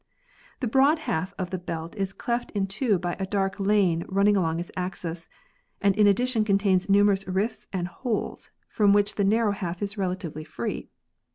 [0.61, 4.35] The broad half of the belt is cleft in two by a dark lane running
[4.35, 5.29] along its axis,
[5.79, 9.99] and in addi tion contains numerous rifts and holes, from which the narrow half is
[9.99, 10.89] relatively free.